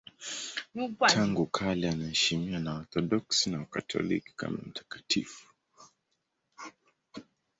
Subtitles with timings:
[1.07, 5.47] Tangu kale anaheshimiwa na Waorthodoksi na Wakatoliki kama mtakatifu.